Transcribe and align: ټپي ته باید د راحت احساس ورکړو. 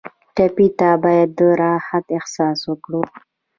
ټپي 0.35 0.67
ته 0.79 0.89
باید 1.03 1.29
د 1.37 1.41
راحت 1.61 2.05
احساس 2.17 2.59
ورکړو. 2.65 3.01